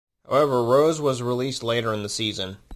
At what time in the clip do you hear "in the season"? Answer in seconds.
1.93-2.57